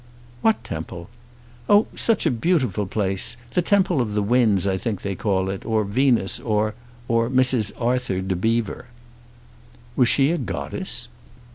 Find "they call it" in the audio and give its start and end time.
5.03-5.63